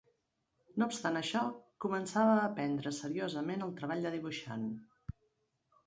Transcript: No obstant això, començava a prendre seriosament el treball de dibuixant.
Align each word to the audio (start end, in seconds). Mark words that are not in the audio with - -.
No 0.81 0.87
obstant 0.91 1.19
això, 1.19 1.43
començava 1.85 2.33
a 2.39 2.49
prendre 2.57 2.95
seriosament 3.03 3.67
el 3.69 3.79
treball 3.83 4.05
de 4.09 4.17
dibuixant. 4.19 4.69